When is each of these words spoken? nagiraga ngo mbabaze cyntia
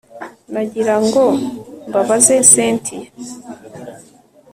nagiraga 0.51 0.97
ngo 1.07 1.25
mbabaze 1.87 2.35
cyntia 2.51 2.99